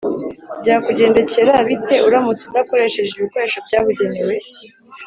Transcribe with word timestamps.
Byakugendekera 0.61 1.53
bite 1.67 1.95
uramutse 2.07 2.43
udakoresheje 2.45 3.11
ibikoresho 3.13 3.57
byabugenewe? 3.67 4.35